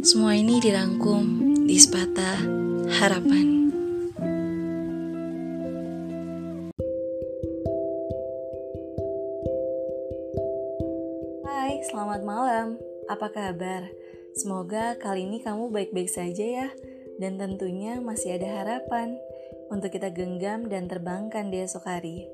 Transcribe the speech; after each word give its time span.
Semua 0.00 0.32
ini 0.32 0.64
dirangkum 0.64 1.24
di 1.68 1.76
sepatah 1.76 2.40
harapan. 2.96 3.68
Hai, 11.44 11.84
selamat 11.92 12.24
malam. 12.24 12.80
Apa 13.12 13.28
kabar? 13.28 13.92
Semoga 14.32 14.96
kali 14.96 15.28
ini 15.28 15.44
kamu 15.44 15.68
baik-baik 15.68 16.08
saja 16.08 16.48
ya. 16.48 16.68
Dan 17.20 17.36
tentunya 17.36 18.00
masih 18.00 18.40
ada 18.40 18.64
harapan 18.64 19.20
untuk 19.68 19.92
kita 19.92 20.08
genggam 20.08 20.64
dan 20.72 20.88
terbangkan 20.88 21.52
di 21.52 21.60
esok 21.60 21.84
hari. 21.84 22.24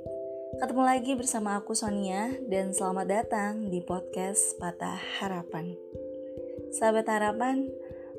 Ketemu 0.63 0.83
lagi 0.87 1.19
bersama 1.19 1.59
aku 1.59 1.75
Sonia 1.75 2.31
dan 2.47 2.71
selamat 2.71 3.07
datang 3.11 3.75
di 3.75 3.83
podcast 3.83 4.55
Patah 4.63 5.03
Harapan. 5.19 5.75
Sahabat 6.73 7.07
harapan, 7.11 7.69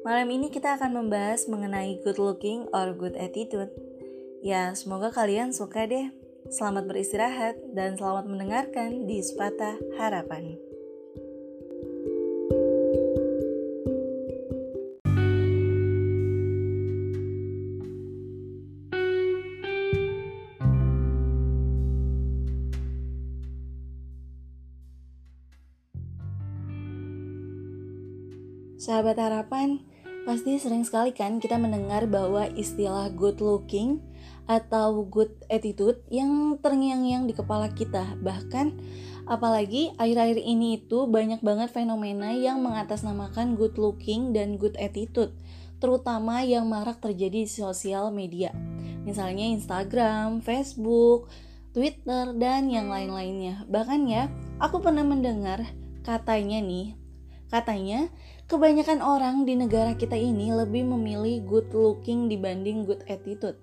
malam 0.06 0.28
ini 0.30 0.48
kita 0.52 0.76
akan 0.78 1.04
membahas 1.04 1.48
mengenai 1.48 2.00
good 2.04 2.20
looking 2.22 2.68
or 2.76 2.94
good 2.94 3.16
attitude. 3.16 3.72
Ya, 4.44 4.76
semoga 4.78 5.10
kalian 5.12 5.56
suka 5.56 5.88
deh. 5.88 6.14
Selamat 6.48 6.88
beristirahat 6.88 7.60
dan 7.76 8.00
selamat 8.00 8.30
mendengarkan 8.30 9.04
di 9.04 9.20
Sepatah 9.20 9.76
Harapan. 10.00 10.67
Sahabat 28.88 29.20
harapan, 29.20 29.84
pasti 30.24 30.56
sering 30.64 30.88
sekali 30.88 31.12
kan 31.12 31.44
kita 31.44 31.60
mendengar 31.60 32.08
bahwa 32.08 32.48
istilah 32.56 33.12
good 33.12 33.44
looking 33.44 34.00
atau 34.48 35.04
good 35.04 35.36
attitude 35.52 36.00
yang 36.08 36.56
terngiang-ngiang 36.64 37.28
di 37.28 37.36
kepala 37.36 37.68
kita. 37.76 38.16
Bahkan 38.24 38.80
apalagi 39.28 39.92
akhir-akhir 40.00 40.40
ini 40.40 40.80
itu 40.80 41.04
banyak 41.04 41.44
banget 41.44 41.68
fenomena 41.76 42.32
yang 42.32 42.64
mengatasnamakan 42.64 43.60
good 43.60 43.76
looking 43.76 44.32
dan 44.32 44.56
good 44.56 44.80
attitude, 44.80 45.36
terutama 45.84 46.48
yang 46.48 46.64
marak 46.72 47.04
terjadi 47.04 47.44
di 47.44 47.52
sosial 47.52 48.08
media. 48.16 48.56
Misalnya 49.04 49.52
Instagram, 49.52 50.40
Facebook, 50.40 51.28
Twitter, 51.76 52.32
dan 52.40 52.72
yang 52.72 52.88
lain-lainnya. 52.88 53.68
Bahkan 53.68 54.08
ya, 54.08 54.32
aku 54.64 54.80
pernah 54.80 55.04
mendengar 55.04 55.76
katanya 56.08 56.64
nih, 56.64 56.96
katanya 57.52 58.08
Kebanyakan 58.48 59.04
orang 59.04 59.44
di 59.44 59.60
negara 59.60 59.92
kita 59.92 60.16
ini 60.16 60.56
lebih 60.56 60.88
memilih 60.88 61.44
good 61.44 61.68
looking 61.76 62.32
dibanding 62.32 62.88
good 62.88 63.04
attitude. 63.12 63.60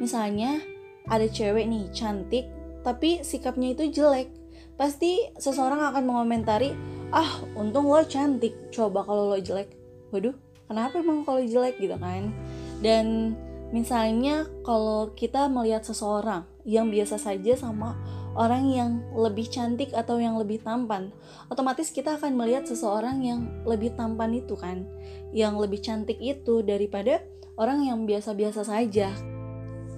Misalnya, 0.00 0.64
ada 1.04 1.28
cewek 1.28 1.68
nih 1.68 1.92
cantik, 1.92 2.48
tapi 2.80 3.20
sikapnya 3.20 3.76
itu 3.76 3.92
jelek. 3.92 4.32
Pasti 4.80 5.28
seseorang 5.36 5.92
akan 5.92 6.08
mengomentari, 6.08 6.72
ah 7.12 7.44
untung 7.52 7.84
lo 7.84 8.00
cantik, 8.08 8.72
coba 8.72 9.04
kalau 9.04 9.28
lo 9.28 9.36
jelek. 9.36 9.76
Waduh, 10.08 10.32
kenapa 10.72 11.04
emang 11.04 11.28
kalau 11.28 11.44
jelek 11.44 11.76
gitu 11.76 12.00
kan? 12.00 12.32
Dan 12.80 13.36
misalnya 13.76 14.48
kalau 14.64 15.12
kita 15.12 15.52
melihat 15.52 15.84
seseorang 15.84 16.48
yang 16.64 16.88
biasa 16.88 17.20
saja 17.20 17.60
sama 17.60 17.92
orang 18.34 18.70
yang 18.70 18.90
lebih 19.14 19.46
cantik 19.48 19.94
atau 19.94 20.18
yang 20.18 20.34
lebih 20.36 20.60
tampan, 20.62 21.14
otomatis 21.48 21.90
kita 21.90 22.18
akan 22.18 22.34
melihat 22.34 22.66
seseorang 22.66 23.22
yang 23.22 23.46
lebih 23.64 23.94
tampan 23.94 24.34
itu 24.34 24.58
kan, 24.58 24.86
yang 25.30 25.58
lebih 25.58 25.82
cantik 25.82 26.18
itu 26.18 26.62
daripada 26.66 27.22
orang 27.54 27.86
yang 27.86 28.04
biasa-biasa 28.04 28.66
saja. 28.66 29.10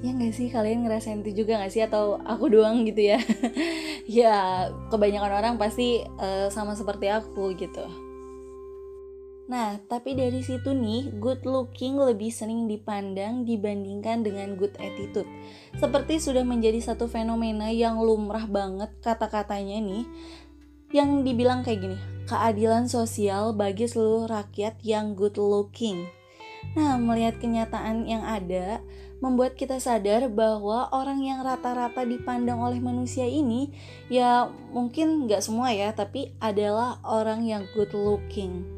Ya 0.05 0.11
nggak 0.13 0.33
sih 0.37 0.53
kalian 0.53 0.85
ngerasain 0.85 1.25
itu 1.25 1.43
juga 1.45 1.57
nggak 1.57 1.73
sih 1.73 1.83
atau 1.83 2.21
aku 2.23 2.53
doang 2.53 2.85
gitu 2.85 3.17
ya? 3.17 3.19
ya 4.21 4.69
kebanyakan 4.93 5.33
orang 5.33 5.55
pasti 5.57 6.05
uh, 6.21 6.53
sama 6.53 6.77
seperti 6.77 7.09
aku 7.09 7.57
gitu. 7.57 8.06
Nah, 9.47 9.79
tapi 9.87 10.19
dari 10.19 10.43
situ 10.43 10.75
nih, 10.75 11.23
good 11.23 11.47
looking 11.47 11.95
lebih 11.95 12.35
sering 12.35 12.67
dipandang 12.67 13.47
dibandingkan 13.47 14.27
dengan 14.27 14.59
good 14.59 14.75
attitude. 14.83 15.31
Seperti 15.79 16.19
sudah 16.19 16.43
menjadi 16.43 16.83
satu 16.83 17.07
fenomena 17.07 17.71
yang 17.71 18.03
lumrah 18.03 18.51
banget 18.51 18.91
kata-katanya 19.07 19.79
nih, 19.79 20.05
yang 20.91 21.23
dibilang 21.23 21.63
kayak 21.63 21.79
gini, 21.79 21.99
keadilan 22.27 22.91
sosial 22.91 23.55
bagi 23.55 23.87
seluruh 23.87 24.27
rakyat 24.27 24.83
yang 24.83 25.15
good 25.15 25.39
looking. 25.39 26.11
Nah, 26.75 26.99
melihat 26.99 27.39
kenyataan 27.39 28.11
yang 28.11 28.27
ada, 28.27 28.83
membuat 29.23 29.55
kita 29.55 29.79
sadar 29.79 30.27
bahwa 30.27 30.91
orang 30.91 31.23
yang 31.23 31.47
rata-rata 31.47 32.03
dipandang 32.03 32.59
oleh 32.59 32.83
manusia 32.83 33.23
ini, 33.31 33.71
ya 34.11 34.51
mungkin 34.75 35.31
nggak 35.31 35.39
semua 35.39 35.71
ya, 35.71 35.95
tapi 35.95 36.35
adalah 36.43 36.99
orang 37.07 37.47
yang 37.47 37.63
good 37.79 37.95
looking. 37.95 38.76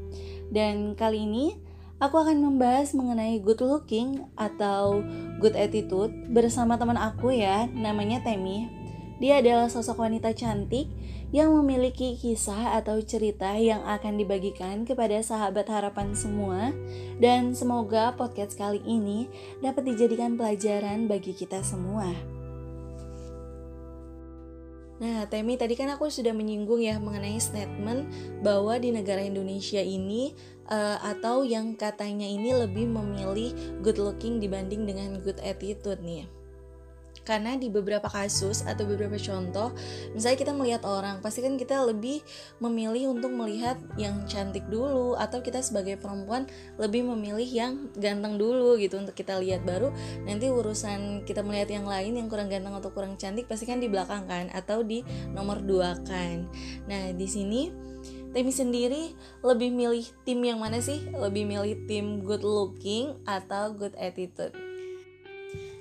Dan 0.48 0.96
kali 0.96 1.28
ini 1.28 1.56
aku 1.98 2.20
akan 2.20 2.40
membahas 2.40 2.94
mengenai 2.94 3.42
good 3.42 3.60
looking 3.60 4.24
atau 4.38 5.02
good 5.42 5.54
attitude 5.58 6.12
bersama 6.30 6.78
teman 6.78 6.96
aku 6.96 7.34
ya, 7.34 7.68
namanya 7.70 8.22
Temi. 8.24 8.78
Dia 9.18 9.42
adalah 9.42 9.66
sosok 9.66 10.06
wanita 10.06 10.30
cantik 10.30 10.86
yang 11.34 11.50
memiliki 11.50 12.14
kisah 12.14 12.78
atau 12.78 13.02
cerita 13.02 13.52
yang 13.58 13.82
akan 13.84 14.14
dibagikan 14.16 14.86
kepada 14.86 15.18
sahabat 15.20 15.66
harapan 15.68 16.14
semua 16.14 16.72
dan 17.18 17.52
semoga 17.52 18.14
podcast 18.14 18.56
kali 18.56 18.80
ini 18.86 19.26
dapat 19.58 19.92
dijadikan 19.92 20.38
pelajaran 20.38 21.10
bagi 21.10 21.34
kita 21.34 21.60
semua. 21.66 22.37
Nah, 24.98 25.30
Temi 25.30 25.54
tadi 25.54 25.78
kan 25.78 25.94
aku 25.94 26.10
sudah 26.10 26.34
menyinggung 26.34 26.82
ya 26.82 26.98
mengenai 26.98 27.38
statement 27.38 28.10
bahwa 28.42 28.74
di 28.82 28.90
negara 28.90 29.22
Indonesia 29.22 29.78
ini 29.78 30.34
uh, 30.66 30.98
atau 31.02 31.46
yang 31.46 31.78
katanya 31.78 32.26
ini 32.26 32.50
lebih 32.50 32.90
memilih 32.90 33.54
good 33.78 34.02
looking 34.02 34.42
dibanding 34.42 34.82
dengan 34.90 35.22
good 35.22 35.38
attitude 35.38 36.02
nih 36.02 36.26
karena 37.28 37.60
di 37.60 37.68
beberapa 37.68 38.08
kasus 38.08 38.64
atau 38.64 38.88
beberapa 38.88 39.20
contoh 39.20 39.76
misalnya 40.16 40.38
kita 40.40 40.52
melihat 40.56 40.82
orang 40.88 41.20
pasti 41.20 41.44
kan 41.44 41.60
kita 41.60 41.84
lebih 41.84 42.24
memilih 42.64 43.12
untuk 43.12 43.28
melihat 43.28 43.76
yang 44.00 44.24
cantik 44.24 44.64
dulu 44.72 45.12
atau 45.20 45.44
kita 45.44 45.60
sebagai 45.60 46.00
perempuan 46.00 46.48
lebih 46.80 47.04
memilih 47.04 47.44
yang 47.44 47.92
ganteng 48.00 48.40
dulu 48.40 48.80
gitu 48.80 48.96
untuk 48.96 49.12
kita 49.12 49.36
lihat 49.36 49.60
baru 49.68 49.92
nanti 50.24 50.48
urusan 50.48 51.28
kita 51.28 51.44
melihat 51.44 51.68
yang 51.68 51.84
lain 51.84 52.16
yang 52.16 52.32
kurang 52.32 52.48
ganteng 52.48 52.72
atau 52.72 52.88
kurang 52.88 53.20
cantik 53.20 53.44
pasti 53.44 53.68
kan 53.68 53.76
di 53.76 53.92
belakang 53.92 54.24
kan 54.24 54.48
atau 54.56 54.80
di 54.80 55.04
nomor 55.36 55.60
dua 55.60 56.00
kan 56.08 56.48
nah 56.88 57.12
di 57.12 57.28
sini 57.28 57.92
Temi 58.28 58.52
sendiri 58.52 59.16
lebih 59.40 59.72
milih 59.72 60.04
tim 60.28 60.44
yang 60.44 60.60
mana 60.60 60.84
sih? 60.84 61.00
Lebih 61.16 61.48
milih 61.48 61.88
tim 61.88 62.20
good 62.20 62.44
looking 62.44 63.16
atau 63.24 63.72
good 63.72 63.96
attitude? 63.96 64.67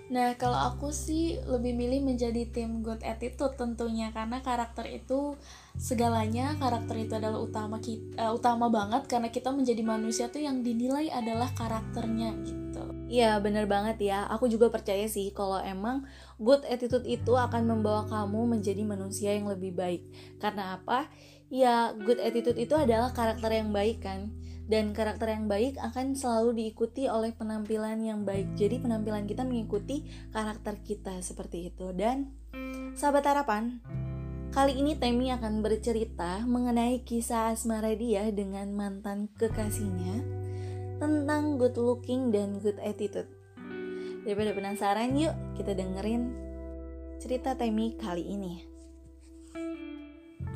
Nah, 0.07 0.39
kalau 0.39 0.55
aku 0.55 0.95
sih 0.95 1.35
lebih 1.43 1.75
milih 1.75 1.99
menjadi 1.99 2.47
tim 2.47 2.79
good 2.79 3.03
attitude 3.03 3.59
tentunya 3.59 4.07
karena 4.15 4.39
karakter 4.39 4.87
itu 4.87 5.35
segalanya, 5.75 6.55
karakter 6.55 6.95
itu 7.03 7.19
adalah 7.19 7.43
utama 7.43 7.83
kita, 7.83 8.15
uh, 8.15 8.31
eh, 8.31 8.31
utama 8.31 8.71
banget 8.71 9.03
karena 9.11 9.27
kita 9.27 9.51
menjadi 9.51 9.83
manusia 9.83 10.31
tuh 10.31 10.39
yang 10.39 10.63
dinilai 10.63 11.11
adalah 11.11 11.51
karakternya 11.51 12.39
gitu. 12.47 12.83
Iya, 13.11 13.39
bener 13.43 13.67
banget 13.67 13.99
ya. 13.99 14.27
Aku 14.31 14.47
juga 14.47 14.71
percaya 14.71 15.07
sih 15.11 15.31
kalau 15.35 15.59
emang 15.59 16.07
good 16.39 16.63
attitude 16.67 17.03
itu 17.03 17.35
akan 17.35 17.67
membawa 17.67 18.07
kamu 18.07 18.59
menjadi 18.59 18.83
manusia 18.87 19.35
yang 19.35 19.51
lebih 19.51 19.75
baik. 19.75 20.07
Karena 20.39 20.79
apa? 20.79 21.11
Ya, 21.51 21.91
good 21.95 22.19
attitude 22.23 22.59
itu 22.59 22.75
adalah 22.75 23.11
karakter 23.11 23.51
yang 23.51 23.75
baik 23.75 24.03
kan 24.03 24.31
dan 24.67 24.91
karakter 24.91 25.31
yang 25.31 25.47
baik 25.47 25.79
akan 25.79 26.13
selalu 26.13 26.59
diikuti 26.59 27.07
oleh 27.07 27.31
penampilan 27.31 28.03
yang 28.03 28.27
baik. 28.27 28.53
Jadi 28.59 28.83
penampilan 28.83 29.23
kita 29.23 29.47
mengikuti 29.47 30.03
karakter 30.35 30.83
kita 30.83 31.23
seperti 31.23 31.71
itu. 31.71 31.95
Dan 31.95 32.35
sahabat 32.93 33.23
harapan, 33.23 33.79
kali 34.51 34.75
ini 34.75 34.99
Temi 34.99 35.31
akan 35.31 35.63
bercerita 35.63 36.43
mengenai 36.43 37.01
kisah 37.07 37.55
asmara 37.55 37.95
dia 37.95 38.27
dengan 38.35 38.75
mantan 38.75 39.31
kekasihnya 39.39 40.23
tentang 40.99 41.55
good 41.55 41.79
looking 41.79 42.35
dan 42.35 42.59
good 42.59 42.77
attitude. 42.83 43.31
Daripada 44.27 44.51
penasaran, 44.51 45.15
yuk 45.15 45.31
kita 45.55 45.71
dengerin 45.71 46.35
cerita 47.23 47.55
Temi 47.55 47.95
kali 47.95 48.27
ini. 48.27 48.76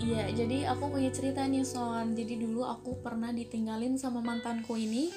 Iya, 0.01 0.33
jadi 0.33 0.73
aku 0.73 0.97
punya 0.97 1.13
cerita 1.13 1.45
nih 1.45 1.61
Son. 1.61 2.17
Jadi 2.17 2.41
dulu 2.41 2.65
aku 2.65 2.97
pernah 3.05 3.29
ditinggalin 3.29 4.01
sama 4.01 4.17
mantanku 4.17 4.73
ini 4.73 5.13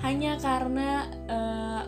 hanya 0.00 0.40
karena 0.40 1.04
uh, 1.28 1.82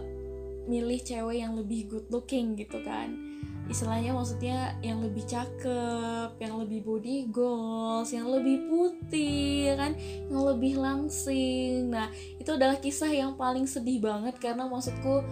milih 0.69 1.01
cewek 1.01 1.41
yang 1.41 1.57
lebih 1.57 1.89
good 1.89 2.07
looking 2.13 2.53
gitu 2.57 2.81
kan. 2.85 3.17
istilahnya 3.65 4.13
maksudnya 4.13 4.77
yang 4.85 5.01
lebih 5.01 5.25
cakep, 5.25 6.37
yang 6.37 6.61
lebih 6.61 6.85
body 6.85 7.33
goals, 7.33 8.13
yang 8.13 8.29
lebih 8.29 8.69
putih, 8.69 9.73
ya 9.73 9.75
kan, 9.81 9.97
yang 10.29 10.45
lebih 10.45 10.77
langsing. 10.77 11.89
Nah, 11.89 12.13
itu 12.37 12.51
adalah 12.53 12.77
kisah 12.77 13.09
yang 13.09 13.41
paling 13.41 13.65
sedih 13.65 14.05
banget 14.05 14.37
karena 14.37 14.69
maksudku 14.69 15.25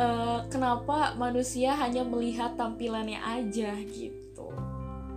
uh, 0.00 0.40
kenapa 0.48 1.20
manusia 1.20 1.76
hanya 1.76 2.00
melihat 2.00 2.56
tampilannya 2.56 3.20
aja 3.20 3.76
gitu. 3.92 4.15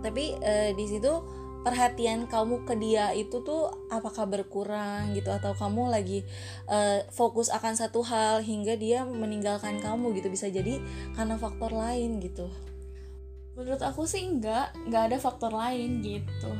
Tapi 0.00 0.36
uh, 0.40 0.70
di 0.74 0.84
situ 0.88 1.12
perhatian 1.60 2.24
kamu 2.24 2.64
ke 2.64 2.72
dia 2.80 3.12
itu 3.12 3.44
tuh 3.44 3.68
apakah 3.92 4.24
berkurang 4.24 5.12
gitu 5.12 5.28
atau 5.28 5.52
kamu 5.52 5.92
lagi 5.92 6.24
uh, 6.72 7.04
fokus 7.12 7.52
akan 7.52 7.76
satu 7.76 8.00
hal 8.00 8.40
hingga 8.40 8.80
dia 8.80 9.04
meninggalkan 9.04 9.76
kamu 9.80 10.16
gitu. 10.16 10.32
Bisa 10.32 10.48
jadi 10.48 10.80
karena 11.12 11.36
faktor 11.36 11.72
lain 11.76 12.16
gitu. 12.24 12.48
Menurut 13.56 13.82
aku 13.84 14.08
sih 14.08 14.24
enggak 14.24 14.72
enggak 14.88 15.12
ada 15.12 15.16
faktor 15.20 15.52
lain 15.52 16.00
gitu. 16.00 16.52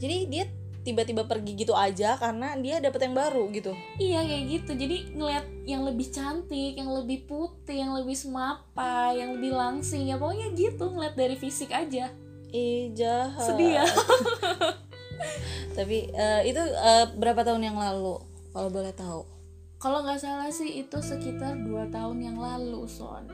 Jadi 0.00 0.18
dia 0.30 0.44
tiba-tiba 0.86 1.28
pergi 1.28 1.52
gitu 1.52 1.76
aja 1.76 2.16
karena 2.16 2.56
dia 2.56 2.80
dapet 2.80 3.04
yang 3.04 3.12
baru 3.12 3.44
gitu? 3.52 3.76
Iya 4.00 4.24
kayak 4.24 4.44
gitu. 4.48 4.72
Jadi 4.72 4.96
ngeliat 5.12 5.44
yang 5.68 5.84
lebih 5.84 6.08
cantik 6.08 6.80
yang 6.80 6.88
lebih 6.96 7.28
putih 7.28 7.84
yang 7.84 7.92
lebih 7.92 8.16
semapa 8.16 9.12
yang 9.12 9.36
lebih 9.36 9.52
langsing 9.52 10.08
ya 10.08 10.16
pokoknya 10.16 10.56
gitu 10.56 10.88
ngeliat 10.88 11.12
dari 11.12 11.36
fisik 11.36 11.76
aja 11.76 12.08
Ih 12.48 12.92
jahat 12.96 13.44
Sedih 13.44 13.80
ya. 13.80 13.84
Tapi 15.76 16.10
uh, 16.10 16.42
itu 16.42 16.58
uh, 16.58 17.06
berapa 17.14 17.44
tahun 17.44 17.68
yang 17.70 17.78
lalu 17.78 18.18
Kalau 18.50 18.68
boleh 18.72 18.92
tahu? 18.96 19.22
Kalau 19.78 20.02
nggak 20.02 20.18
salah 20.18 20.50
sih 20.50 20.82
itu 20.82 20.98
sekitar 20.98 21.54
2 21.54 21.94
tahun 21.94 22.18
yang 22.18 22.38
lalu 22.40 22.82
Son. 22.90 23.30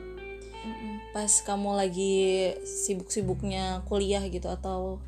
Pas 1.09 1.31
kamu 1.41 1.73
lagi 1.73 2.53
sibuk-sibuknya 2.61 3.81
kuliah 3.89 4.21
gitu 4.29 4.45
Atau 4.51 5.01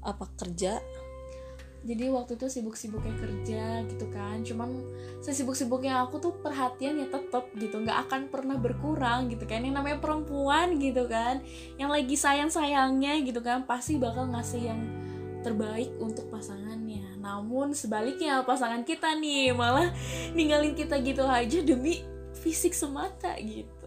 apa 0.00 0.28
kerja 0.40 0.80
jadi 1.84 2.08
waktu 2.08 2.40
itu 2.40 2.48
sibuk-sibuknya 2.48 3.12
kerja 3.20 3.84
gitu 3.84 4.08
kan. 4.08 4.40
Cuman 4.40 4.72
sesibuk-sibuknya 5.20 6.00
aku 6.00 6.16
tuh 6.16 6.32
perhatian 6.40 6.96
ya 6.96 7.06
tetep 7.12 7.44
gitu. 7.60 7.84
Nggak 7.84 8.08
akan 8.08 8.20
pernah 8.32 8.56
berkurang 8.56 9.28
gitu 9.28 9.44
kan. 9.44 9.60
Yang 9.60 9.76
namanya 9.76 9.98
perempuan 10.00 10.80
gitu 10.80 11.04
kan. 11.04 11.44
Yang 11.76 11.90
lagi 11.92 12.16
sayang-sayangnya 12.16 13.20
gitu 13.28 13.44
kan. 13.44 13.68
Pasti 13.68 14.00
bakal 14.00 14.32
ngasih 14.32 14.72
yang 14.72 14.80
terbaik 15.44 15.92
untuk 16.00 16.32
pasangannya. 16.32 17.20
Namun 17.20 17.76
sebaliknya 17.76 18.40
pasangan 18.48 18.80
kita 18.80 19.12
nih 19.20 19.52
malah 19.52 19.92
ninggalin 20.32 20.72
kita 20.72 20.96
gitu 21.04 21.28
aja 21.28 21.60
demi 21.60 22.00
fisik 22.32 22.72
semata 22.72 23.36
gitu 23.44 23.83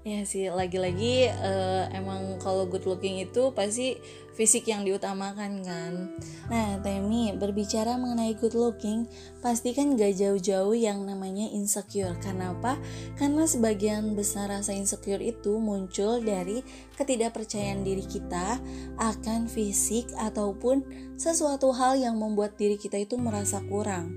Ya 0.00 0.24
sih, 0.24 0.48
lagi-lagi 0.48 1.28
uh, 1.28 1.84
emang 1.92 2.40
kalau 2.40 2.64
good 2.64 2.88
looking 2.88 3.20
itu 3.20 3.52
pasti 3.52 4.00
fisik 4.32 4.64
yang 4.64 4.80
diutamakan 4.80 5.60
kan. 5.60 6.16
Nah, 6.48 6.80
Temi 6.80 7.36
berbicara 7.36 8.00
mengenai 8.00 8.32
good 8.40 8.56
looking, 8.56 9.04
pasti 9.44 9.76
kan 9.76 10.00
gak 10.00 10.16
jauh-jauh 10.16 10.72
yang 10.72 11.04
namanya 11.04 11.44
insecure. 11.52 12.16
Kenapa? 12.24 12.80
Karena 13.20 13.44
sebagian 13.44 14.16
besar 14.16 14.48
rasa 14.48 14.72
insecure 14.72 15.20
itu 15.20 15.60
muncul 15.60 16.24
dari 16.24 16.64
ketidakpercayaan 16.96 17.84
diri 17.84 18.08
kita 18.08 18.56
akan 18.96 19.52
fisik 19.52 20.08
ataupun 20.16 20.80
sesuatu 21.20 21.76
hal 21.76 22.00
yang 22.00 22.16
membuat 22.16 22.56
diri 22.56 22.80
kita 22.80 22.96
itu 22.96 23.20
merasa 23.20 23.60
kurang. 23.68 24.16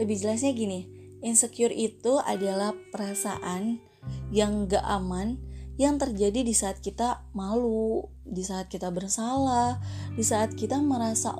Lebih 0.00 0.24
jelasnya 0.24 0.56
gini, 0.56 0.88
insecure 1.20 1.76
itu 1.76 2.16
adalah 2.24 2.72
perasaan 2.88 3.84
yang 4.32 4.68
gak 4.68 4.84
aman 4.84 5.40
yang 5.78 5.94
terjadi 5.94 6.42
di 6.42 6.52
saat 6.52 6.82
kita 6.82 7.22
malu, 7.38 8.10
di 8.26 8.42
saat 8.42 8.66
kita 8.66 8.90
bersalah, 8.90 9.78
di 10.18 10.26
saat 10.26 10.58
kita 10.58 10.82
merasa 10.82 11.38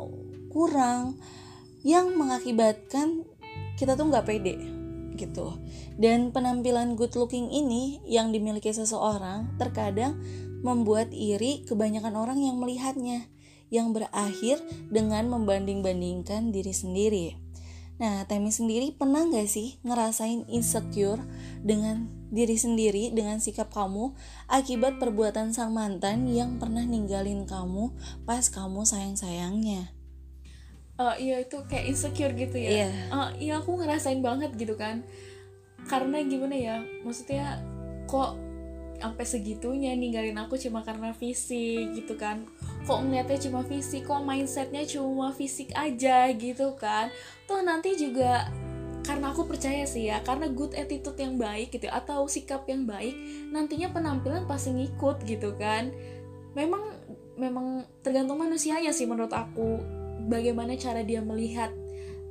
kurang, 0.54 1.18
yang 1.82 2.14
mengakibatkan 2.14 3.26
kita 3.74 3.98
tuh 3.98 4.06
gak 4.14 4.30
pede 4.30 4.78
gitu. 5.18 5.58
Dan 5.98 6.30
penampilan 6.30 6.94
good 6.94 7.18
looking 7.18 7.50
ini 7.50 7.98
yang 8.06 8.30
dimiliki 8.30 8.70
seseorang 8.70 9.58
terkadang 9.58 10.14
membuat 10.62 11.10
iri 11.10 11.66
kebanyakan 11.66 12.14
orang 12.14 12.38
yang 12.38 12.62
melihatnya, 12.62 13.26
yang 13.74 13.90
berakhir 13.90 14.62
dengan 14.86 15.26
membanding-bandingkan 15.26 16.54
diri 16.54 16.70
sendiri. 16.70 17.26
Nah, 17.98 18.22
Temi 18.30 18.54
sendiri 18.54 18.94
pernah 18.94 19.26
gak 19.26 19.50
sih 19.50 19.82
ngerasain 19.82 20.46
insecure 20.46 21.18
dengan 21.66 22.06
diri 22.30 22.54
sendiri 22.54 23.10
dengan 23.10 23.42
sikap 23.42 23.74
kamu 23.74 24.14
akibat 24.46 25.02
perbuatan 25.02 25.50
sang 25.50 25.74
mantan 25.74 26.30
yang 26.30 26.62
pernah 26.62 26.86
ninggalin 26.86 27.42
kamu 27.42 27.90
pas 28.22 28.46
kamu 28.46 28.86
sayang-sayangnya. 28.86 29.90
Uh, 30.98 31.14
iya 31.18 31.42
itu 31.42 31.58
kayak 31.66 31.94
insecure 31.94 32.34
gitu 32.34 32.58
ya. 32.58 32.70
Iya. 32.70 32.90
Uh, 33.10 33.30
iya 33.38 33.54
aku 33.58 33.78
ngerasain 33.78 34.22
banget 34.22 34.54
gitu 34.54 34.78
kan. 34.78 35.02
Karena 35.86 36.22
gimana 36.22 36.54
ya, 36.54 36.76
maksudnya 37.02 37.62
kok 38.10 38.47
sampai 38.98 39.24
segitunya 39.24 39.94
ninggalin 39.94 40.36
aku 40.36 40.58
cuma 40.58 40.82
karena 40.82 41.14
fisik 41.14 41.94
gitu 41.94 42.18
kan. 42.18 42.44
Kok 42.84 43.08
ngeliatnya 43.08 43.38
cuma 43.48 43.62
fisik 43.64 44.04
kok 44.06 44.22
mindsetnya 44.26 44.82
cuma 44.84 45.30
fisik 45.32 45.70
aja 45.74 46.28
gitu 46.34 46.74
kan. 46.74 47.08
Toh 47.46 47.62
nanti 47.62 47.94
juga 47.94 48.50
karena 49.06 49.32
aku 49.32 49.48
percaya 49.48 49.88
sih 49.88 50.12
ya 50.12 50.20
karena 50.20 50.52
good 50.52 50.76
attitude 50.76 51.16
yang 51.16 51.40
baik 51.40 51.72
gitu 51.72 51.88
atau 51.88 52.28
sikap 52.28 52.68
yang 52.68 52.84
baik 52.84 53.16
nantinya 53.48 53.88
penampilan 53.88 54.44
pasti 54.44 54.74
ngikut 54.74 55.24
gitu 55.24 55.54
kan. 55.56 55.94
Memang 56.52 56.98
memang 57.38 57.86
tergantung 58.02 58.42
manusianya 58.42 58.90
sih 58.90 59.06
menurut 59.06 59.30
aku 59.30 59.78
bagaimana 60.26 60.74
cara 60.74 61.06
dia 61.06 61.22
melihat 61.22 61.70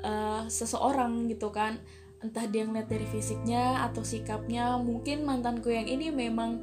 uh, 0.03 0.45
seseorang 0.51 1.31
gitu 1.31 1.49
kan 1.49 1.79
entah 2.21 2.45
dia 2.49 2.65
ngeliat 2.65 2.89
dari 2.89 3.05
fisiknya 3.09 3.85
atau 3.85 4.01
sikapnya 4.01 4.77
mungkin 4.81 5.23
mantanku 5.23 5.69
yang 5.69 5.85
ini 5.85 6.09
memang 6.09 6.59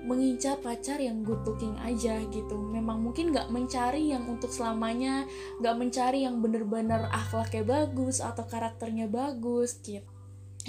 mengincar 0.00 0.56
pacar 0.64 0.96
yang 0.96 1.20
good 1.20 1.44
looking 1.44 1.76
aja 1.84 2.20
gitu. 2.32 2.56
Memang 2.56 3.04
mungkin 3.04 3.36
nggak 3.36 3.52
mencari 3.52 4.12
yang 4.12 4.24
untuk 4.28 4.48
selamanya 4.48 5.28
nggak 5.60 5.76
mencari 5.76 6.24
yang 6.24 6.40
bener-bener 6.40 7.08
akhlaknya 7.12 7.64
bagus 7.64 8.24
atau 8.24 8.44
karakternya 8.48 9.08
bagus 9.08 9.76
gitu 9.84 10.19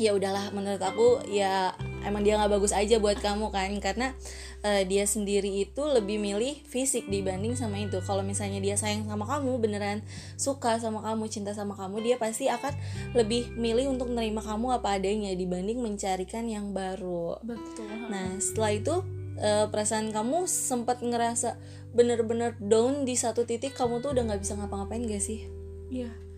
ya 0.01 0.17
udahlah 0.17 0.49
menurut 0.49 0.81
aku 0.81 1.21
ya 1.29 1.77
emang 2.01 2.25
dia 2.25 2.41
nggak 2.41 2.57
bagus 2.57 2.73
aja 2.73 2.97
buat 2.97 3.21
kamu 3.21 3.53
kan 3.53 3.69
karena 3.77 4.17
uh, 4.65 4.81
dia 4.81 5.05
sendiri 5.05 5.61
itu 5.61 5.85
lebih 5.85 6.17
milih 6.17 6.57
fisik 6.65 7.05
dibanding 7.05 7.53
sama 7.53 7.77
itu. 7.77 8.01
Kalau 8.01 8.25
misalnya 8.25 8.57
dia 8.57 8.73
sayang 8.73 9.05
sama 9.05 9.29
kamu 9.29 9.61
beneran 9.61 10.01
suka 10.41 10.81
sama 10.81 11.05
kamu 11.05 11.29
cinta 11.29 11.53
sama 11.53 11.77
kamu 11.77 12.01
dia 12.01 12.15
pasti 12.17 12.49
akan 12.49 12.73
lebih 13.13 13.53
milih 13.53 13.93
untuk 13.93 14.09
menerima 14.09 14.41
kamu 14.41 14.81
apa 14.81 14.97
adanya 14.97 15.31
dibanding 15.37 15.77
mencarikan 15.77 16.49
yang 16.49 16.73
baru. 16.73 17.37
Betul. 17.45 17.85
Nah 18.09 18.41
setelah 18.41 18.73
itu 18.73 18.95
uh, 19.37 19.69
perasaan 19.69 20.09
kamu 20.09 20.49
sempat 20.49 21.05
ngerasa 21.05 21.61
bener-bener 21.93 22.57
down 22.57 23.05
di 23.05 23.13
satu 23.13 23.45
titik 23.45 23.77
kamu 23.77 24.01
tuh 24.01 24.17
udah 24.17 24.23
nggak 24.25 24.41
bisa 24.41 24.57
ngapa-ngapain 24.57 25.05
gak 25.05 25.21
sih? 25.21 25.45
Iya 25.91 26.30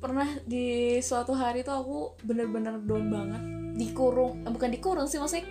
pernah 0.00 0.26
di 0.48 0.96
suatu 1.04 1.36
hari 1.36 1.60
tuh 1.60 1.76
aku 1.76 1.98
bener-bener 2.24 2.80
down 2.80 3.12
banget. 3.12 3.42
Dikurung 3.76 4.48
eh, 4.48 4.50
bukan 4.50 4.72
dikurung 4.72 5.06
sih 5.06 5.20
maksudnya 5.20 5.46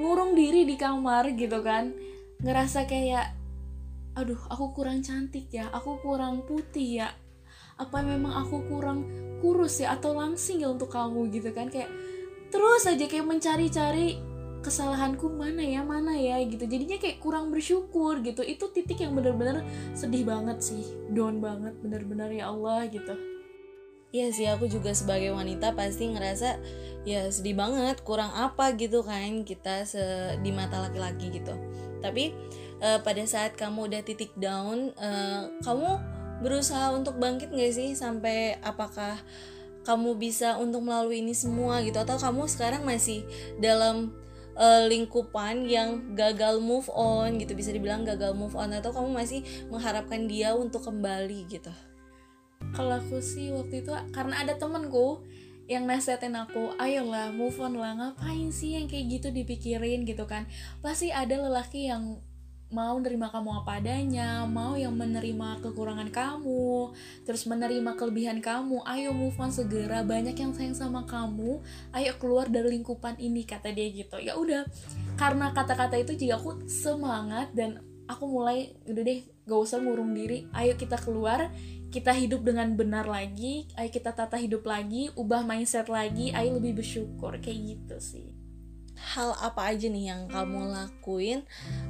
ngurung 0.00 0.32
diri 0.32 0.64
di 0.64 0.80
kamar 0.80 1.36
gitu 1.36 1.60
kan. 1.60 1.92
Ngerasa 2.40 2.88
kayak 2.88 3.36
aduh 4.12 4.40
aku 4.52 4.76
kurang 4.76 5.00
cantik 5.00 5.48
ya 5.52 5.68
aku 5.70 6.00
kurang 6.00 6.48
putih 6.48 7.04
ya. 7.04 7.08
Apa 7.76 8.00
memang 8.00 8.32
aku 8.48 8.64
kurang 8.66 9.04
kurus 9.44 9.84
ya 9.84 9.92
atau 9.94 10.16
langsing 10.16 10.64
ya 10.64 10.72
untuk 10.72 10.88
kamu? 10.88 11.28
Gitu 11.28 11.52
kan 11.52 11.68
kayak 11.68 11.92
terus 12.48 12.88
aja 12.88 13.04
kayak 13.04 13.28
mencari-cari 13.28 14.20
kesalahanku 14.64 15.28
mana 15.28 15.60
ya 15.60 15.84
mana 15.84 16.16
ya 16.16 16.40
gitu. 16.48 16.64
Jadinya 16.64 16.96
kayak 16.96 17.20
kurang 17.20 17.52
bersyukur 17.52 18.24
gitu. 18.24 18.40
Itu 18.40 18.72
titik 18.72 19.04
yang 19.04 19.12
bener-bener 19.12 19.60
sedih 19.92 20.24
banget 20.24 20.64
sih 20.64 20.84
down 21.12 21.44
banget 21.44 21.76
bener-bener 21.84 22.32
ya 22.32 22.48
Allah 22.48 22.88
gitu 22.88 23.31
Iya 24.12 24.28
sih 24.28 24.44
aku 24.44 24.68
juga 24.68 24.92
sebagai 24.92 25.32
wanita 25.32 25.72
pasti 25.72 26.12
ngerasa 26.12 26.60
ya 27.08 27.32
sedih 27.32 27.56
banget 27.56 28.04
kurang 28.04 28.28
apa 28.36 28.76
gitu 28.76 29.00
kan 29.00 29.40
kita 29.40 29.88
se 29.88 30.36
di 30.44 30.52
mata 30.52 30.84
laki-laki 30.84 31.32
gitu. 31.32 31.56
Tapi 32.04 32.36
uh, 32.84 33.00
pada 33.00 33.24
saat 33.24 33.56
kamu 33.56 33.88
udah 33.88 34.04
titik 34.04 34.36
down 34.36 34.92
uh, 35.00 35.48
kamu 35.64 35.96
berusaha 36.44 36.92
untuk 36.92 37.16
bangkit 37.16 37.56
gak 37.56 37.72
sih? 37.72 37.96
Sampai 37.96 38.60
apakah 38.60 39.16
kamu 39.88 40.20
bisa 40.20 40.60
untuk 40.60 40.84
melalui 40.84 41.24
ini 41.24 41.32
semua 41.32 41.80
gitu? 41.80 41.96
Atau 41.96 42.20
kamu 42.20 42.44
sekarang 42.52 42.84
masih 42.84 43.24
dalam 43.64 44.12
uh, 44.60 44.84
lingkupan 44.92 45.64
yang 45.64 46.12
gagal 46.12 46.60
move 46.60 46.92
on 46.92 47.40
gitu? 47.40 47.56
Bisa 47.56 47.72
dibilang 47.72 48.04
gagal 48.04 48.36
move 48.36 48.60
on 48.60 48.76
atau 48.76 48.92
kamu 48.92 49.08
masih 49.08 49.40
mengharapkan 49.72 50.28
dia 50.28 50.52
untuk 50.52 50.84
kembali 50.84 51.48
gitu 51.48 51.72
kalau 52.72 52.98
aku 52.98 53.20
sih 53.20 53.52
waktu 53.52 53.84
itu 53.84 53.92
karena 54.12 54.42
ada 54.42 54.56
temenku 54.56 55.22
yang 55.70 55.86
nasehatin 55.86 56.34
aku 56.34 56.74
ayolah 56.76 57.30
move 57.30 57.56
on 57.62 57.78
lah 57.78 57.94
ngapain 57.94 58.50
sih 58.50 58.74
yang 58.76 58.90
kayak 58.90 59.20
gitu 59.20 59.28
dipikirin 59.30 60.02
gitu 60.04 60.26
kan 60.26 60.44
pasti 60.82 61.14
ada 61.14 61.38
lelaki 61.38 61.86
yang 61.88 62.18
mau 62.72 62.96
nerima 62.96 63.28
kamu 63.28 63.62
apa 63.62 63.84
adanya, 63.84 64.48
mau 64.48 64.72
yang 64.80 64.96
menerima 64.96 65.60
kekurangan 65.60 66.08
kamu, 66.08 66.96
terus 67.28 67.44
menerima 67.44 67.92
kelebihan 68.00 68.40
kamu. 68.40 68.80
Ayo 68.88 69.12
move 69.12 69.36
on 69.36 69.52
segera, 69.52 70.00
banyak 70.00 70.32
yang 70.32 70.56
sayang 70.56 70.72
sama 70.72 71.04
kamu. 71.04 71.60
Ayo 71.92 72.16
keluar 72.16 72.48
dari 72.48 72.80
lingkupan 72.80 73.20
ini 73.20 73.44
kata 73.44 73.76
dia 73.76 73.92
gitu. 73.92 74.16
Ya 74.16 74.40
udah, 74.40 74.64
karena 75.20 75.52
kata-kata 75.52 76.00
itu 76.00 76.16
juga 76.16 76.40
aku 76.40 76.64
semangat 76.64 77.52
dan 77.52 77.84
aku 78.12 78.28
mulai 78.28 78.76
udah 78.84 79.02
deh 79.02 79.20
gak 79.48 79.60
usah 79.60 79.80
ngurung 79.80 80.12
diri. 80.12 80.46
Ayo 80.52 80.76
kita 80.76 81.00
keluar, 81.00 81.48
kita 81.88 82.12
hidup 82.12 82.44
dengan 82.44 82.76
benar 82.76 83.08
lagi. 83.08 83.66
Ayo 83.74 83.88
kita 83.88 84.12
tata 84.12 84.36
hidup 84.36 84.68
lagi, 84.68 85.08
ubah 85.16 85.42
mindset 85.42 85.88
lagi. 85.88 86.30
Ayo 86.36 86.60
lebih 86.60 86.84
bersyukur 86.84 87.40
kayak 87.40 87.58
gitu 87.76 87.96
sih 87.98 88.28
hal 89.02 89.34
apa 89.42 89.74
aja 89.74 89.90
nih 89.90 90.14
yang 90.14 90.22
kamu 90.30 90.70
lakuin 90.70 91.42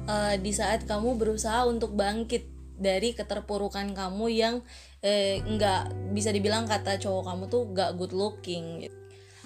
uh, 0.09 0.33
di 0.33 0.49
saat 0.49 0.89
kamu 0.89 1.13
berusaha 1.13 1.61
untuk 1.69 1.93
bangkit 1.93 2.49
dari 2.73 3.13
keterpurukan 3.13 3.93
kamu 3.93 4.25
yang 4.33 4.55
eh, 5.05 5.39
nggak 5.45 6.11
bisa 6.11 6.33
dibilang 6.33 6.65
kata 6.65 6.97
cowok 6.97 7.23
kamu 7.29 7.43
tuh 7.47 7.63
gak 7.69 7.91
good 8.01 8.11
looking 8.17 8.81
gitu. 8.81 8.97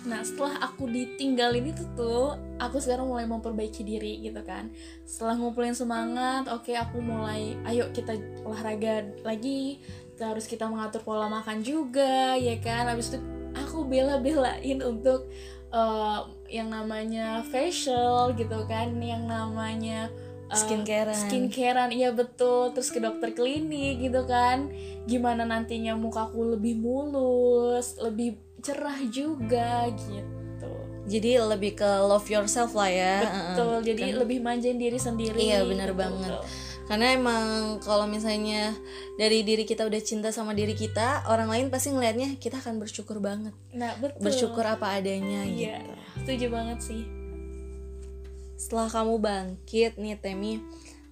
Nah 0.08 0.24
setelah 0.24 0.56
aku 0.64 0.88
ditinggalin 0.88 1.76
itu 1.76 1.84
tuh 1.94 2.40
Aku 2.58 2.80
sekarang 2.82 3.12
mulai 3.12 3.28
memperbaiki 3.28 3.84
diri 3.84 4.24
gitu 4.24 4.42
kan. 4.42 4.72
Setelah 5.04 5.36
ngumpulin 5.38 5.76
semangat 5.76 6.48
Oke 6.50 6.74
okay, 6.74 6.76
aku 6.80 7.04
mulai 7.04 7.60
Ayo 7.68 7.92
kita 7.92 8.16
olahraga 8.48 9.06
lagi. 9.28 9.84
Terus 10.18 10.48
kita 10.48 10.66
mengatur 10.72 11.04
pola 11.04 11.28
makan 11.28 11.62
juga 11.62 12.34
Ya 12.40 12.58
kan. 12.64 12.88
Habis 12.88 13.14
itu 13.14 13.20
aku 13.54 13.86
bela-belain 13.86 14.80
untuk 14.82 15.28
uh, 15.76 16.30
yang 16.48 16.72
namanya 16.72 17.44
facial 17.52 18.32
gitu 18.38 18.64
kan 18.70 18.96
yang 19.02 19.26
namanya 19.28 20.08
uh, 20.48 20.56
skincarean. 20.56 21.18
skincarean 21.18 21.92
iya 21.92 22.16
betul. 22.16 22.72
Terus 22.72 22.90
ke 22.90 23.00
dokter 23.04 23.36
klinik 23.36 24.00
gitu 24.02 24.24
kan. 24.26 24.72
Gimana 25.06 25.44
nantinya 25.44 25.94
mukaku 26.00 26.56
lebih 26.56 26.80
mulus 26.80 28.00
lebih 28.00 28.47
cerah 28.62 29.00
juga 29.10 29.88
gitu. 29.94 30.72
Jadi 31.08 31.40
lebih 31.40 31.80
ke 31.80 31.90
love 32.04 32.28
yourself 32.28 32.76
lah 32.76 32.92
ya. 32.92 33.16
Betul 33.24 33.80
uh, 33.80 33.82
jadi 33.84 34.04
kan? 34.12 34.20
lebih 34.26 34.38
manjain 34.44 34.76
diri 34.76 35.00
sendiri 35.00 35.40
iya 35.40 35.64
benar 35.64 35.96
banget. 35.96 36.36
Karena 36.88 37.20
emang 37.20 37.78
kalau 37.84 38.08
misalnya 38.08 38.72
dari 39.20 39.44
diri 39.44 39.68
kita 39.68 39.84
udah 39.84 40.00
cinta 40.00 40.32
sama 40.32 40.56
diri 40.56 40.72
kita 40.72 41.28
orang 41.28 41.52
lain 41.52 41.68
pasti 41.68 41.92
ngelihatnya 41.92 42.40
kita 42.40 42.64
akan 42.64 42.80
bersyukur 42.80 43.20
banget. 43.20 43.52
Nah 43.76 43.92
betul. 44.00 44.24
Bersyukur 44.24 44.64
apa 44.64 44.96
adanya 44.96 45.44
iya, 45.44 45.84
gitu. 45.84 45.94
setuju 46.24 46.46
banget 46.48 46.80
sih. 46.80 47.04
Setelah 48.56 48.88
kamu 48.88 49.16
bangkit 49.20 50.00
nih 50.00 50.16
Temi 50.18 50.64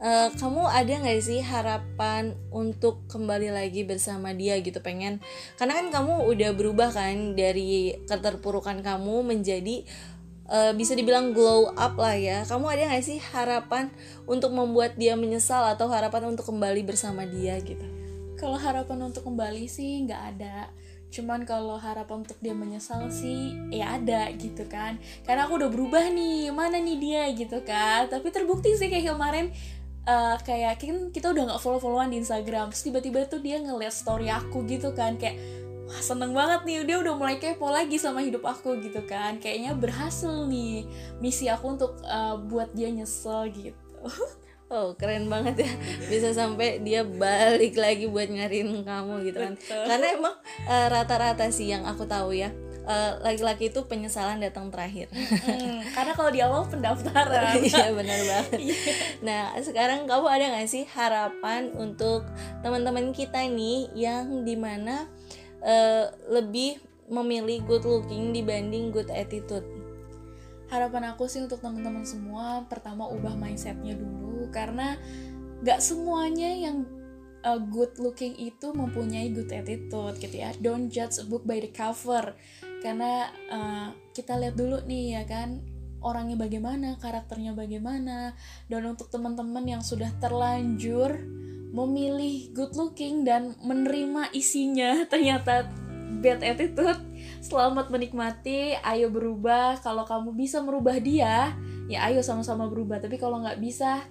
uh, 0.01 0.29
kamu 0.35 0.63
ada 0.67 0.93
nggak 1.03 1.21
sih 1.21 1.39
harapan 1.39 2.35
untuk 2.51 3.05
kembali 3.07 3.51
lagi 3.53 3.87
bersama 3.87 4.35
dia 4.35 4.59
gitu 4.59 4.79
pengen? 4.83 5.23
Karena 5.55 5.79
kan 5.79 5.87
kamu 5.91 6.27
udah 6.31 6.51
berubah 6.55 6.89
kan 6.91 7.37
dari 7.37 7.95
keterpurukan 8.07 8.81
kamu 8.83 9.23
menjadi 9.23 9.85
uh, 10.49 10.71
bisa 10.73 10.93
dibilang 10.97 11.31
glow 11.31 11.71
up 11.75 11.95
lah 11.95 12.15
ya. 12.17 12.43
Kamu 12.43 12.65
ada 12.67 12.89
nggak 12.91 13.05
sih 13.05 13.19
harapan 13.21 13.91
untuk 14.25 14.51
membuat 14.51 14.97
dia 14.99 15.13
menyesal 15.15 15.65
atau 15.71 15.87
harapan 15.91 16.35
untuk 16.35 16.49
kembali 16.49 16.81
bersama 16.83 17.23
dia 17.23 17.57
gitu? 17.61 17.85
Kalau 18.35 18.59
harapan 18.59 19.09
untuk 19.11 19.23
kembali 19.23 19.65
sih 19.69 20.03
nggak 20.05 20.23
ada. 20.35 20.67
Cuman 21.15 21.47
kalau 21.47 21.79
harapan 21.79 22.27
untuk 22.27 22.35
dia 22.43 22.51
menyesal 22.51 23.07
sih 23.07 23.55
ya 23.71 23.95
ada 23.95 24.27
gitu 24.35 24.67
kan. 24.67 24.99
Karena 25.23 25.47
aku 25.47 25.55
udah 25.63 25.71
berubah 25.71 26.11
nih 26.11 26.51
mana 26.51 26.75
nih 26.75 26.97
dia 26.99 27.23
gitu 27.31 27.63
kan. 27.63 28.11
Tapi 28.11 28.27
terbukti 28.35 28.75
sih 28.75 28.91
kayak 28.91 29.15
kemarin 29.15 29.55
uh, 30.05 30.37
kayak 30.41 30.81
kan 30.81 31.09
kita 31.11 31.33
udah 31.33 31.53
nggak 31.53 31.61
follow 31.61 31.81
followan 31.81 32.13
di 32.13 32.21
Instagram 32.21 32.71
terus 32.71 32.85
tiba-tiba 32.85 33.25
tuh 33.29 33.41
dia 33.41 33.61
ngeliat 33.61 33.93
story 33.93 34.31
aku 34.31 34.65
gitu 34.65 34.93
kan 34.93 35.17
kayak 35.17 35.37
wah 35.85 36.01
seneng 36.01 36.33
banget 36.33 36.65
nih 36.65 36.77
dia 36.85 36.97
udah 36.97 37.13
mulai 37.13 37.37
kepo 37.37 37.69
lagi 37.69 38.01
sama 38.01 38.25
hidup 38.25 38.41
aku 38.45 38.77
gitu 38.81 39.05
kan. 39.05 39.37
Kayaknya 39.37 39.77
berhasil 39.77 40.49
nih 40.49 40.85
misi 41.21 41.45
aku 41.45 41.77
untuk 41.77 42.01
uh, 42.05 42.37
buat 42.41 42.73
dia 42.73 42.89
nyesel 42.89 43.49
gitu. 43.53 43.77
Oh 44.65 44.97
keren 44.97 45.29
banget 45.29 45.61
ya. 45.61 45.71
Bisa 46.09 46.33
sampai 46.33 46.81
dia 46.81 47.05
balik 47.05 47.77
lagi 47.77 48.09
buat 48.09 48.25
nyariin 48.25 48.81
kamu 48.81 49.29
gitu 49.29 49.37
kan. 49.37 49.53
Betul. 49.53 49.85
karena 49.85 50.05
emang 50.09 50.35
uh, 50.65 50.87
rata-rata 50.89 51.45
sih 51.53 51.69
yang 51.69 51.85
aku 51.85 52.09
tahu 52.09 52.33
ya 52.33 52.49
laki 52.85 53.21
laki-laki 53.25 53.65
itu 53.73 53.81
penyesalan 53.89 54.37
datang 54.37 54.69
terakhir. 54.69 55.09
Hmm, 55.11 55.81
karena 55.95 56.13
kalau 56.13 56.31
di 56.31 56.39
awal 56.41 56.63
pendaftaran. 56.69 57.57
Iya 57.65 57.91
benar 57.91 58.19
banget. 58.21 58.59
Iya. 58.61 58.75
nah 59.25 59.43
sekarang 59.57 60.05
kamu 60.05 60.25
ada 60.29 60.45
gak 60.53 60.69
sih 60.69 60.85
harapan 60.85 61.73
untuk 61.73 62.29
teman-teman 62.61 63.09
kita 63.09 63.41
nih 63.49 63.89
yang 63.97 64.45
di 64.45 64.53
mana 64.53 65.09
uh, 65.65 66.13
lebih 66.29 66.77
memilih 67.09 67.65
good 67.65 67.85
looking 67.85 68.33
dibanding 68.33 68.93
good 68.93 69.09
attitude? 69.09 69.65
Harapan 70.69 71.13
aku 71.13 71.25
sih 71.29 71.41
untuk 71.41 71.61
teman-teman 71.61 72.05
semua 72.05 72.65
pertama 72.69 73.09
ubah 73.09 73.33
mindsetnya 73.33 73.97
dulu. 73.97 74.49
Karena 74.53 74.97
gak 75.65 75.81
semuanya 75.81 76.53
yang 76.53 76.85
uh, 77.45 77.61
good 77.61 77.93
looking 78.01 78.33
itu 78.41 78.73
mempunyai 78.73 79.29
good 79.29 79.53
attitude 79.53 80.17
gitu 80.17 80.35
ya. 80.35 80.51
Don't 80.57 80.89
judge 80.89 81.21
a 81.21 81.25
book 81.29 81.45
by 81.45 81.61
the 81.61 81.69
cover. 81.69 82.33
Karena 82.81 83.29
uh, 83.53 83.87
kita 84.11 84.35
lihat 84.41 84.57
dulu 84.57 84.81
nih 84.83 85.21
ya 85.21 85.23
kan 85.29 85.61
orangnya 86.05 86.37
bagaimana 86.37 87.01
karakternya 87.01 87.57
bagaimana 87.57 88.37
dan 88.69 88.83
untuk 88.85 89.09
teman-teman 89.09 89.65
yang 89.65 89.81
sudah 89.81 90.13
terlanjur 90.21 91.17
memilih 91.73 92.53
good 92.53 92.77
looking 92.77 93.25
dan 93.25 93.57
menerima 93.65 94.29
isinya 94.31 95.01
ternyata 95.11 95.65
bad 96.21 96.45
attitude 96.45 97.01
selamat 97.41 97.89
menikmati 97.89 98.77
ayo 98.81 99.09
berubah. 99.09 99.81
Kalau 99.81 100.05
kamu 100.05 100.33
bisa 100.37 100.61
merubah 100.61 100.97
dia 101.01 101.53
ya 101.89 101.99
ayo 102.09 102.21
sama-sama 102.21 102.69
berubah. 102.69 103.01
Tapi 103.01 103.17
kalau 103.17 103.41
nggak 103.41 103.61
bisa 103.61 104.05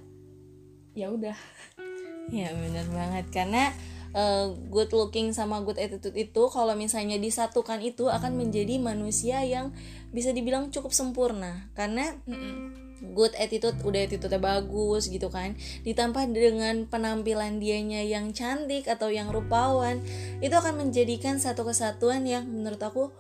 ya 0.95 1.11
udah 1.11 1.35
ya 2.31 2.53
benar 2.55 2.87
banget. 2.93 3.27
Karena 3.33 3.73
uh, 4.15 4.55
good 4.71 4.93
looking 4.95 5.35
sama 5.35 5.61
good 5.67 5.77
attitude 5.77 6.17
itu 6.17 6.43
kalau 6.49 6.73
misalnya 6.79 7.19
disatukan 7.21 7.83
itu 7.83 8.09
akan 8.09 8.39
menjadi 8.39 8.79
manusia 8.81 9.43
yang 9.43 9.75
bisa 10.15 10.31
dibilang 10.31 10.71
cukup 10.71 10.95
sempurna. 10.95 11.69
Karena 11.77 12.15
mm 12.25 12.37
-mm 12.37 12.85
good 13.13 13.37
attitude 13.37 13.77
udah 13.85 14.09
attitude 14.09 14.39
bagus 14.41 15.13
gitu 15.13 15.29
kan. 15.29 15.59
Ditambah 15.85 16.33
dengan 16.33 16.89
penampilan 16.89 17.61
dianya 17.61 18.01
yang 18.01 18.33
cantik 18.33 18.89
atau 18.89 19.13
yang 19.13 19.29
rupawan 19.29 20.01
itu 20.41 20.55
akan 20.55 20.89
menjadikan 20.89 21.37
satu 21.37 21.69
kesatuan 21.69 22.25
yang 22.25 22.49
menurut 22.49 22.81
aku 22.81 23.13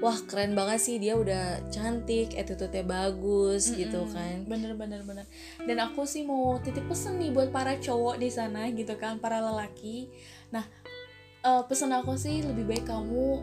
wah 0.00 0.16
keren 0.24 0.56
banget 0.56 0.80
sih 0.80 0.96
dia 0.96 1.14
udah 1.14 1.60
cantik 1.68 2.32
attitude-nya 2.32 2.84
bagus 2.84 3.68
mm 3.68 3.70
-hmm. 3.70 3.80
gitu 3.84 4.00
kan. 4.08 4.36
Bener 4.48 4.72
bener 4.74 5.00
bener. 5.04 5.28
Dan 5.64 5.76
aku 5.80 6.08
sih 6.08 6.24
mau 6.24 6.56
titip 6.64 6.88
pesen 6.88 7.20
nih 7.20 7.30
buat 7.30 7.52
para 7.52 7.76
cowok 7.76 8.16
di 8.16 8.28
sana 8.32 8.66
gitu 8.72 8.96
kan 8.96 9.20
para 9.20 9.44
lelaki. 9.44 10.08
Nah 10.50 10.64
uh, 11.44 11.62
pesan 11.68 11.92
aku 11.92 12.16
sih 12.16 12.40
lebih 12.40 12.64
baik 12.64 12.88
kamu 12.88 13.40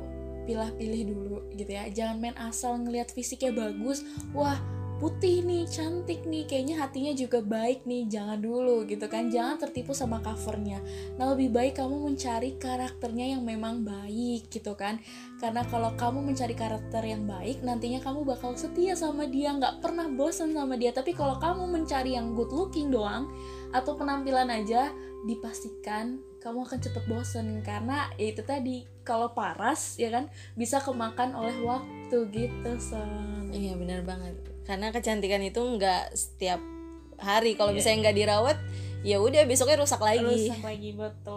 pilih-pilih 0.50 1.02
dulu 1.14 1.38
gitu 1.54 1.72
ya. 1.72 1.86
Jangan 1.94 2.18
main 2.18 2.38
asal 2.42 2.82
ngelihat 2.82 3.14
fisiknya 3.14 3.54
bagus. 3.54 4.02
Wah 4.34 4.58
putih 4.98 5.46
nih 5.46 5.70
cantik 5.70 6.26
nih 6.26 6.50
kayaknya 6.50 6.82
hatinya 6.82 7.14
juga 7.14 7.40
baik 7.46 7.86
nih 7.86 8.10
jangan 8.10 8.42
dulu 8.42 8.84
gitu 8.90 9.06
kan. 9.06 9.30
Jangan 9.30 9.62
tertipu 9.62 9.94
sama 9.94 10.22
covernya. 10.22 10.82
Nah 11.22 11.34
lebih 11.34 11.54
baik 11.54 11.78
kamu 11.78 12.12
mencari 12.12 12.58
karakternya 12.58 13.38
yang 13.38 13.46
memang 13.46 13.86
baik 13.86 14.50
gitu 14.50 14.74
kan. 14.74 14.98
Karena 15.38 15.62
kalau 15.70 15.94
kamu 15.94 16.34
mencari 16.34 16.58
karakter 16.58 17.06
yang 17.06 17.30
baik 17.30 17.62
nantinya 17.62 18.02
kamu 18.02 18.26
bakal 18.26 18.58
setia 18.58 18.98
sama 18.98 19.30
dia 19.30 19.54
nggak 19.54 19.80
pernah 19.86 20.10
bosan 20.10 20.52
sama 20.52 20.74
dia. 20.76 20.90
Tapi 20.90 21.14
kalau 21.14 21.38
kamu 21.38 21.70
mencari 21.70 22.18
yang 22.18 22.34
good 22.34 22.50
looking 22.50 22.90
doang 22.90 23.30
atau 23.72 23.94
penampilan 23.94 24.50
aja 24.50 24.90
dipastikan 25.26 26.22
kamu 26.42 26.66
akan 26.66 26.80
cepet 26.80 27.04
bosen. 27.06 27.48
Karena 27.62 28.10
ya 28.18 28.34
itu 28.34 28.42
tadi 28.42 28.84
kalau 29.06 29.32
paras 29.32 29.96
ya 30.02 30.10
kan 30.10 30.32
bisa 30.58 30.82
kemakan 30.82 31.38
oleh 31.38 31.56
waktu 31.62 32.18
gitu 32.34 32.72
son. 32.82 33.52
Iya 33.54 33.78
benar 33.78 34.02
banget. 34.04 34.36
Karena 34.66 34.92
kecantikan 34.92 35.42
itu 35.46 35.60
nggak 35.60 36.16
setiap 36.18 36.60
hari. 37.22 37.54
Kalau 37.54 37.72
yeah. 37.72 37.78
misalnya 37.78 38.10
nggak 38.10 38.18
dirawat 38.18 38.58
ya 39.06 39.22
udah 39.22 39.46
besoknya 39.46 39.78
rusak 39.78 40.02
lagi. 40.02 40.50
Rusak 40.50 40.66
lagi 40.66 40.90
betul 40.98 41.37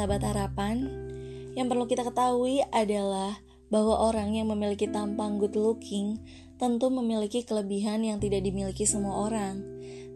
sahabat 0.00 0.24
harapan 0.24 0.88
yang 1.52 1.68
perlu 1.68 1.84
kita 1.84 2.08
ketahui 2.08 2.64
adalah 2.72 3.36
bahwa 3.68 4.00
orang 4.00 4.32
yang 4.32 4.48
memiliki 4.48 4.88
tampang 4.88 5.36
good 5.36 5.52
looking 5.52 6.16
tentu 6.56 6.88
memiliki 6.88 7.44
kelebihan 7.44 8.00
yang 8.00 8.16
tidak 8.16 8.40
dimiliki 8.40 8.88
semua 8.88 9.28
orang. 9.28 9.60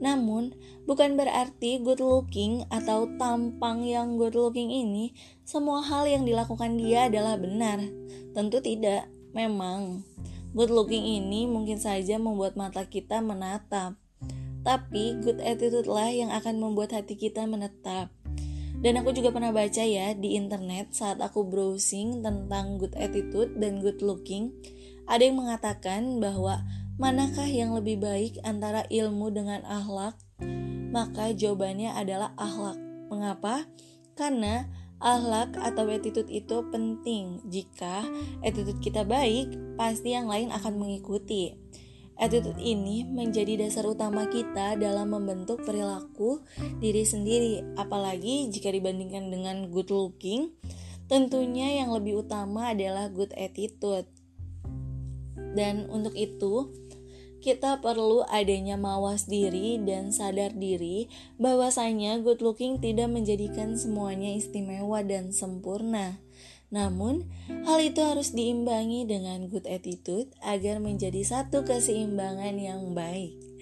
Namun, 0.01 0.57
bukan 0.89 1.21
berarti 1.21 1.85
good 1.85 2.01
looking 2.01 2.65
atau 2.73 3.05
tampang 3.21 3.85
yang 3.85 4.17
good 4.17 4.33
looking 4.33 4.73
ini 4.73 5.13
semua 5.45 5.85
hal 5.85 6.09
yang 6.09 6.25
dilakukan 6.25 6.81
dia 6.81 7.13
adalah 7.13 7.37
benar. 7.37 7.85
Tentu 8.33 8.65
tidak. 8.65 9.05
Memang, 9.37 10.01
good 10.57 10.73
looking 10.73 11.05
ini 11.05 11.45
mungkin 11.45 11.77
saja 11.77 12.17
membuat 12.17 12.57
mata 12.57 12.89
kita 12.89 13.21
menatap. 13.21 14.01
Tapi 14.65 15.21
good 15.21 15.45
attitude 15.45 15.85
lah 15.85 16.09
yang 16.09 16.33
akan 16.33 16.57
membuat 16.57 16.97
hati 16.97 17.21
kita 17.21 17.45
menetap. 17.45 18.24
Dan 18.85 19.01
aku 19.01 19.17
juga 19.17 19.33
pernah 19.33 19.49
baca 19.49 19.81
ya 19.81 20.13
di 20.13 20.37
internet 20.37 20.93
saat 20.93 21.17
aku 21.25 21.49
browsing 21.49 22.21
tentang 22.21 22.77
good 22.77 22.93
attitude 23.01 23.57
dan 23.57 23.81
good 23.81 24.05
looking, 24.05 24.53
ada 25.09 25.25
yang 25.25 25.41
mengatakan 25.41 26.21
bahwa 26.21 26.61
manakah 27.01 27.49
yang 27.49 27.73
lebih 27.73 27.97
baik 27.97 28.37
antara 28.45 28.85
ilmu 28.93 29.33
dengan 29.33 29.65
akhlak? 29.65 30.21
Maka 30.93 31.33
jawabannya 31.33 31.97
adalah 31.97 32.37
akhlak. 32.37 32.77
Mengapa? 33.09 33.65
Karena 34.21 34.69
akhlak 35.01 35.57
atau 35.57 35.89
attitude 35.89 36.29
itu 36.29 36.61
penting. 36.69 37.41
Jika 37.49 38.05
attitude 38.45 38.85
kita 38.85 39.01
baik, 39.09 39.81
pasti 39.81 40.13
yang 40.13 40.29
lain 40.29 40.53
akan 40.53 40.77
mengikuti. 40.77 41.57
Attitude 42.15 42.63
ini 42.63 43.03
menjadi 43.03 43.67
dasar 43.67 43.91
utama 43.91 44.31
kita 44.31 44.79
dalam 44.79 45.11
membentuk 45.11 45.67
perilaku 45.67 46.47
diri 46.79 47.03
sendiri, 47.03 47.67
apalagi 47.75 48.47
jika 48.55 48.71
dibandingkan 48.71 49.35
dengan 49.35 49.67
good 49.75 49.91
looking. 49.91 50.55
Tentunya 51.11 51.83
yang 51.85 51.91
lebih 51.91 52.23
utama 52.23 52.71
adalah 52.71 53.11
good 53.11 53.35
attitude. 53.35 54.07
Dan 55.55 55.91
untuk 55.91 56.15
itu, 56.15 56.71
kita 57.45 57.85
perlu 57.85 58.25
adanya 58.25 58.81
mawas 58.81 59.29
diri 59.29 59.77
dan 59.77 60.09
sadar 60.09 60.57
diri 60.57 61.13
bahwasanya 61.37 62.25
good 62.25 62.41
looking 62.41 62.81
tidak 62.81 63.13
menjadikan 63.13 63.77
semuanya 63.77 64.33
istimewa 64.33 65.05
dan 65.05 65.29
sempurna. 65.29 66.25
Namun, 66.73 67.29
hal 67.69 67.79
itu 67.85 68.01
harus 68.01 68.33
diimbangi 68.33 69.05
dengan 69.05 69.47
good 69.49 69.69
attitude 69.69 70.33
agar 70.41 70.81
menjadi 70.81 71.21
satu 71.23 71.63
keseimbangan 71.65 72.57
yang 72.57 72.93
baik. 72.93 73.55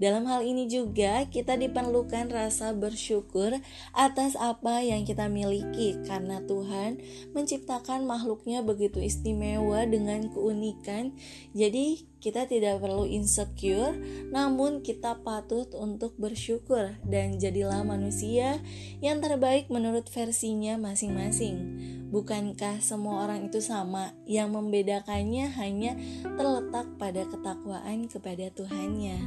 Dalam 0.00 0.24
hal 0.24 0.40
ini 0.40 0.64
juga 0.64 1.28
kita 1.28 1.60
diperlukan 1.60 2.32
rasa 2.32 2.72
bersyukur 2.72 3.52
atas 3.92 4.32
apa 4.32 4.80
yang 4.80 5.04
kita 5.04 5.28
miliki 5.28 6.00
karena 6.08 6.40
Tuhan 6.48 7.04
menciptakan 7.36 8.08
makhluknya 8.08 8.64
begitu 8.64 8.96
istimewa 8.96 9.84
dengan 9.84 10.32
keunikan. 10.32 11.12
Jadi 11.52 12.08
kita 12.20 12.48
tidak 12.48 12.80
perlu 12.80 13.08
insecure, 13.08 13.96
namun 14.28 14.80
kita 14.80 15.20
patut 15.20 15.68
untuk 15.76 16.16
bersyukur 16.16 16.96
dan 17.04 17.36
jadilah 17.36 17.84
manusia 17.84 18.60
yang 19.04 19.20
terbaik 19.20 19.68
menurut 19.68 20.08
versinya 20.08 20.80
masing-masing. 20.80 21.79
Bukankah 22.10 22.82
semua 22.82 23.22
orang 23.22 23.46
itu 23.46 23.62
sama? 23.62 24.10
Yang 24.26 24.58
membedakannya 24.58 25.46
hanya 25.54 25.94
terletak 26.22 26.98
pada 26.98 27.22
ketakwaan 27.30 28.10
kepada 28.10 28.50
Tuhannya. 28.50 29.18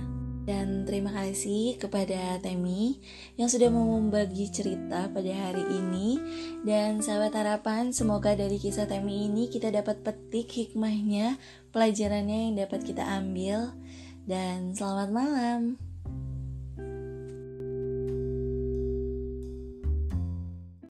Dan 0.44 0.84
terima 0.84 1.16
kasih 1.16 1.80
kepada 1.80 2.36
Temi 2.44 3.00
yang 3.40 3.48
sudah 3.48 3.72
mau 3.72 3.88
membagi 3.96 4.52
cerita 4.52 5.08
pada 5.08 5.32
hari 5.32 5.64
ini. 5.64 6.20
Dan 6.68 7.00
sahabat 7.00 7.32
harapan, 7.32 7.96
semoga 7.96 8.36
dari 8.36 8.60
kisah 8.60 8.84
Temi 8.84 9.32
ini 9.32 9.48
kita 9.48 9.72
dapat 9.72 10.04
petik 10.04 10.52
hikmahnya, 10.52 11.40
pelajarannya 11.72 12.52
yang 12.52 12.54
dapat 12.60 12.84
kita 12.84 13.08
ambil. 13.08 13.72
Dan 14.28 14.76
selamat 14.76 15.10
malam. 15.16 15.93